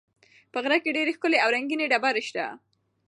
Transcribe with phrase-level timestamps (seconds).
[0.51, 2.45] په غره کې ډېرې ښکلې او رنګینې ډبرې شته.